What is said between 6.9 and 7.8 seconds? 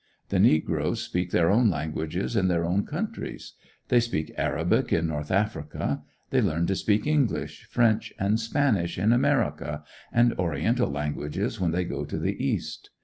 English,